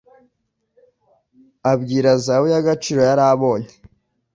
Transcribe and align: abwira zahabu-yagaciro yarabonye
abwira 1.71 2.11
zahabu-yagaciro 2.23 3.01
yarabonye 3.09 3.71